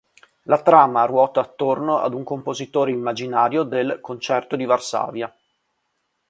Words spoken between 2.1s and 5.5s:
un compositore immaginario del "Concerto di Varsavia".